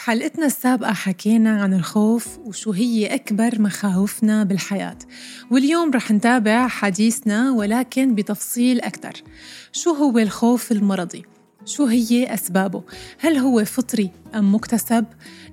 [0.00, 4.98] بحلقتنا السابقة حكينا عن الخوف وشو هي أكبر مخاوفنا بالحياة
[5.50, 9.12] واليوم رح نتابع حديثنا ولكن بتفصيل أكثر
[9.72, 11.24] شو هو الخوف المرضي؟
[11.64, 12.82] شو هي أسبابه؟
[13.18, 15.04] هل هو فطري أم مكتسب؟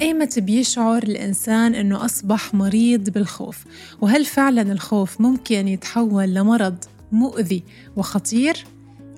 [0.00, 3.64] أيمت بيشعر الإنسان أنه أصبح مريض بالخوف؟
[4.00, 7.62] وهل فعلا الخوف ممكن يتحول لمرض مؤذي
[7.96, 8.64] وخطير؟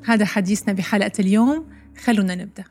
[0.04, 1.66] هذا حديثنا بحلقة اليوم
[2.04, 2.64] خلونا نبدأ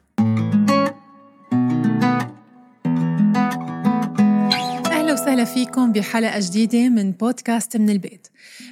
[5.44, 8.28] فيكم بحلقة جديدة من بودكاست من البيت.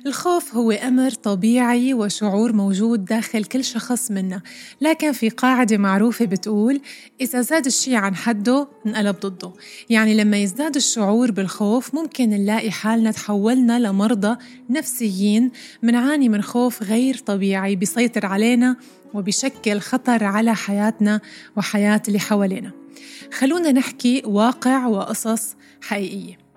[0.06, 4.42] الخوف هو أمر طبيعي وشعور موجود داخل كل شخص منا.
[4.82, 6.82] لكن في قاعدة معروفة بتقول
[7.22, 9.52] إذا زاد الشيء عن حده انقلب ضده.
[9.90, 14.38] يعني لما يزداد الشعور بالخوف ممكن نلاقي حالنا تحولنا لمرضى
[14.70, 15.52] نفسيين
[15.84, 18.76] منعاني من خوف غير طبيعي بيسيطر علينا
[19.14, 21.22] وبيشكل خطر على حياتنا
[21.58, 22.72] وحياة اللي حوالينا.
[23.34, 26.49] خلونا نحكي واقع وقصص حقيقية.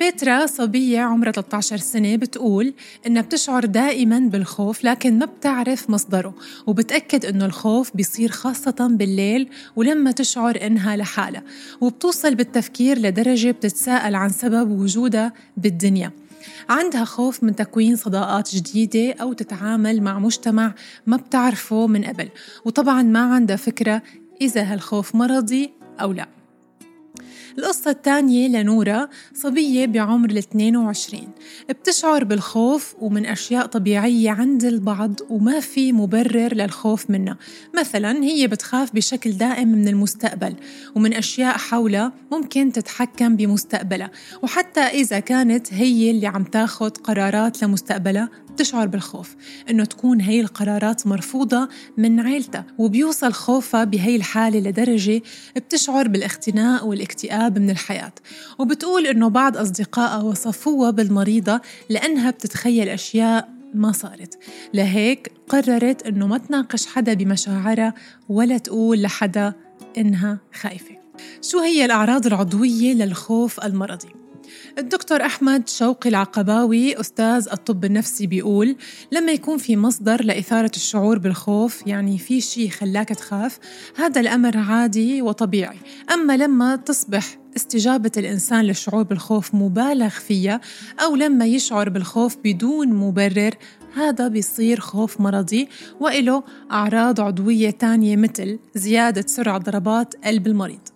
[0.00, 2.74] بيترا صبية عمرها 13 سنة بتقول
[3.06, 6.34] إنها بتشعر دائما بالخوف لكن ما بتعرف مصدره
[6.66, 11.42] وبتأكد إنه الخوف بيصير خاصة بالليل ولما تشعر إنها لحالها.
[11.80, 16.10] وبتوصل بالتفكير لدرجة بتتساءل عن سبب وجودها بالدنيا.
[16.68, 20.74] عندها خوف من تكوين صداقات جديدة أو تتعامل مع مجتمع
[21.06, 22.28] ما بتعرفه من قبل.
[22.64, 24.02] وطبعا ما عندها فكرة
[24.40, 26.41] إذا هالخوف مرضي أو لا.
[27.58, 31.28] القصة الثانية لنورا صبية بعمر ال 22
[31.68, 37.36] بتشعر بالخوف ومن أشياء طبيعية عند البعض وما في مبرر للخوف منها.
[37.78, 40.54] مثلا هي بتخاف بشكل دائم من المستقبل
[40.94, 44.10] ومن أشياء حولها ممكن تتحكم بمستقبلها.
[44.42, 49.36] وحتى إذا كانت هي اللي عم تاخد قرارات لمستقبلها بتشعر بالخوف
[49.70, 55.22] إنه تكون هي القرارات مرفوضة من عيلتها وبيوصل خوفها بهي الحالة لدرجة
[55.56, 58.12] بتشعر بالاختناق والاكتئاب من الحياة.
[58.58, 64.38] وبتقول إنه بعض أصدقائها وصفوها بالمريضة لأنها بتتخيل أشياء ما صارت.
[64.74, 67.94] لهيك قررت إنه ما تناقش حدا بمشاعرها
[68.28, 69.52] ولا تقول لحدا
[69.98, 70.96] إنها خايفة.
[71.42, 74.21] شو هي الأعراض العضوية للخوف المرضي؟
[74.78, 78.76] الدكتور أحمد شوقي العقباوي أستاذ الطب النفسي بيقول
[79.12, 83.58] لما يكون في مصدر لإثارة الشعور بالخوف يعني في شيء خلاك تخاف
[83.96, 85.78] هذا الأمر عادي وطبيعي.
[86.14, 90.60] أما لما تصبح استجابة الإنسان للشعور بالخوف مبالغ فيها
[91.02, 93.54] أو لما يشعر بالخوف بدون مبرر
[93.94, 95.68] هذا بيصير خوف مرضي
[96.00, 100.91] وإله أعراض عضوية تانية مثل زيادة سرعة ضربات قلب المريض.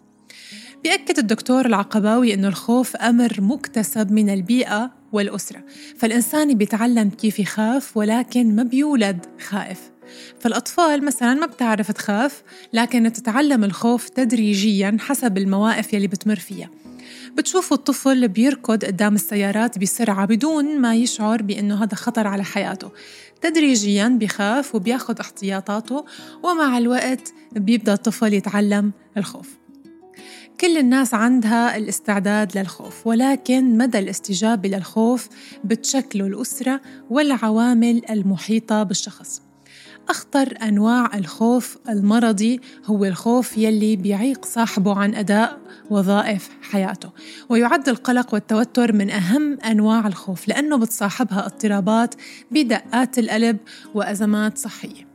[0.87, 5.65] بيأكد الدكتور العقباوي أنه الخوف أمر مكتسب من البيئة والأسرة.
[5.99, 9.81] فالإنسان بيتعلم كيف يخاف ولكن ما بيولد خائف.
[10.41, 12.43] فالأطفال مثلا ما بتعرف تخاف
[12.73, 16.71] لكن تتعلم الخوف تدريجيا حسب المواقف يلي بتمر فيها.
[17.37, 22.91] بتشوفوا الطفل بيركض قدام السيارات بسرعة بدون ما يشعر بأنه هذا خطر على حياته.
[23.41, 26.05] تدريجيا بيخاف وبياخد احتياطاته
[26.43, 29.66] ومع الوقت بيبدأ الطفل يتعلم الخوف.
[30.61, 35.29] كل الناس عندها الاستعداد للخوف ولكن مدى الاستجابة للخوف
[35.65, 36.81] بتشكله الأسرة
[37.11, 39.43] والعوامل المحيطة بالشخص.
[40.09, 45.59] أخطر أنواع الخوف المرضي هو الخوف يلي بيعيق صاحبه عن أداء
[45.91, 47.11] وظائف حياته
[47.49, 52.15] ويعد القلق والتوتر من أهم أنواع الخوف لأنه بتصاحبها اضطرابات
[52.51, 53.57] بدقات القلب
[53.95, 55.06] وأزمات صحية.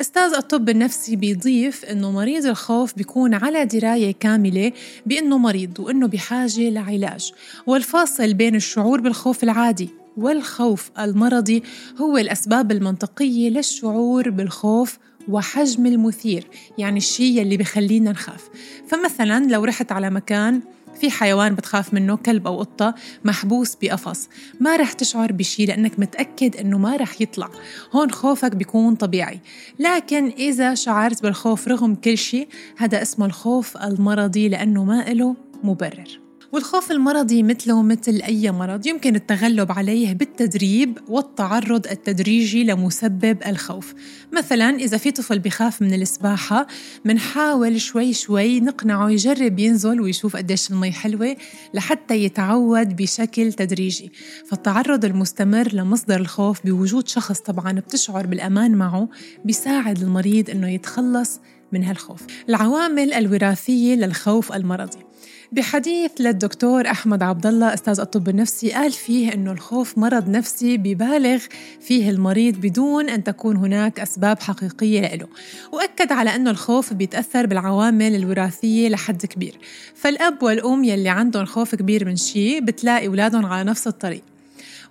[0.00, 4.72] أستاذ الطب النفسي بيضيف أنه مريض الخوف بيكون على دراية كاملة
[5.06, 7.32] بأنه مريض وأنه بحاجة لعلاج.
[7.66, 11.62] والفاصل بين الشعور بالخوف العادي والخوف المرضي
[12.00, 14.98] هو الأسباب المنطقية للشعور بالخوف
[15.28, 16.46] وحجم المثير
[16.78, 18.48] يعني الشيء اللي بخلينا نخاف.
[18.88, 20.60] فمثلا لو رحت على مكان
[21.00, 22.94] في حيوان بتخاف منه كلب أو قطة
[23.24, 24.28] محبوس بقفص.
[24.60, 27.50] ما رح تشعر بشي لأنك متأكد أنه ما رح يطلع.
[27.92, 29.40] هون خوفك بيكون طبيعي.
[29.78, 36.27] لكن إذا شعرت بالخوف رغم كل شيء هذا اسمه الخوف المرضي لأنه ما له مبرر.
[36.52, 43.94] والخوف المرضي مثله مثل أي مرض يمكن التغلب عليه بالتدريب والتعرض التدريجي لمسبب الخوف.
[44.32, 46.66] مثلا إذا في طفل بخاف من السباحة
[47.04, 51.36] منحاول شوي شوي نقنعه يجرب ينزل ويشوف قديش المي حلوة
[51.74, 54.12] لحتى يتعود بشكل تدريجي.
[54.46, 59.08] فالتعرض المستمر لمصدر الخوف بوجود شخص طبعا بتشعر بالأمان معه
[59.44, 61.40] بيساعد المريض أنه يتخلص
[61.72, 62.26] من هالخوف.
[62.48, 65.07] العوامل الوراثية للخوف المرضي.
[65.52, 71.42] بحديث للدكتور أحمد عبد الله أستاذ الطب النفسي قال فيه أنه الخوف مرض نفسي ببالغ
[71.80, 75.26] فيه المريض بدون أن تكون هناك أسباب حقيقية له.
[75.72, 79.58] وأكد على أنه الخوف بيتأثر بالعوامل الوراثية لحد كبير.
[79.94, 84.22] فالأب والأم يلي عندهم خوف كبير من شيء بتلاقي أولادهم على نفس الطريق.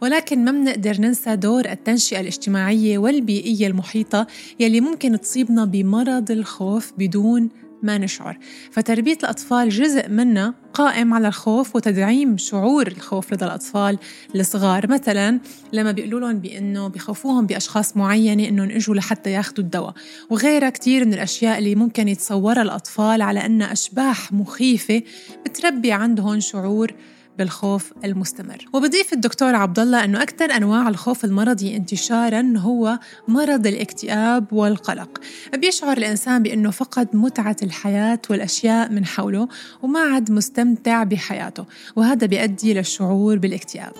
[0.01, 4.27] ولكن ما بنقدر ننسى دور التنشئة الاجتماعية والبيئية المحيطة
[4.59, 7.50] يلي ممكن تصيبنا بمرض الخوف بدون
[7.83, 8.38] ما نشعر.
[8.71, 13.97] فتربية الأطفال جزء منها قائم على الخوف وتدعيم شعور الخوف لدى الأطفال
[14.35, 14.91] الصغار.
[14.91, 15.39] مثلا
[15.74, 19.94] لما بيقولوا لهم بأنه بخوفوهم بأشخاص معينة أنهم إجوا لحتى ياخذوا الدواء.
[20.29, 25.01] وغيرها كتير من الأشياء اللي ممكن يتصورها الأطفال على أنها أشباح مخيفة
[25.45, 26.91] بتربي عندهم شعور
[27.37, 28.65] بالخوف المستمر.
[28.73, 35.21] وبضيف الدكتور عبد الله إنه أكثر أنواع الخوف المرضي انتشارا هو مرض الاكتئاب والقلق.
[35.53, 39.47] بيشعر الإنسان بإنه فقد متعة الحياة والأشياء من حوله
[39.83, 43.93] وما عاد مستمتع بحياته وهذا بيؤدي للشعور بالاكتئاب.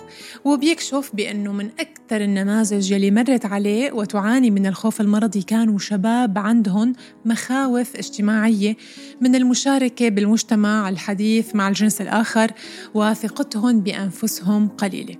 [0.44, 6.92] وبيكشف بإنه من أكثر النماذج يلي مرت عليه وتعاني من الخوف المرضي كانوا شباب عندهم
[7.24, 8.76] مخاوف اجتماعية
[9.20, 12.50] من المشاركة بالمجتمع الحديث مع الجنس الآخر
[12.94, 15.16] وثقة ثقتهم بأنفسهم قليلة.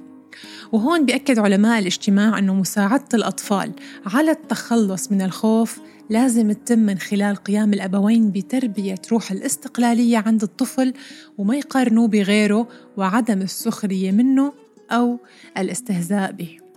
[0.73, 3.73] وهون بيأكد علماء الاجتماع أنه مساعدة الأطفال
[4.07, 10.93] على التخلص من الخوف لازم تتم من خلال قيام الأبوين بتربية روح الاستقلالية عند الطفل
[11.39, 14.53] وما يقارنوه بغيره وعدم السخرية منه
[14.91, 15.19] أو
[15.59, 16.68] الاستهزاء به.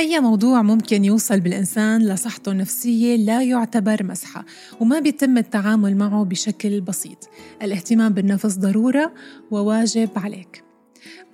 [0.00, 4.44] أي موضوع ممكن يوصل بالإنسان لصحته النفسية لا يعتبر مزحة
[4.80, 7.28] وما بيتم التعامل معه بشكل بسيط.
[7.62, 9.14] الاهتمام بالنفس ضرورة
[9.50, 10.64] وواجب عليك.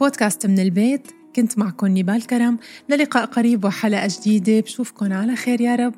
[0.00, 2.58] بودكاست من البيت كنت معكم نيبال كرم.
[2.88, 5.94] للقاء قريب وحلقة جديدة بشوفكن على خير يا رب.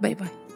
[0.00, 0.49] bye bye.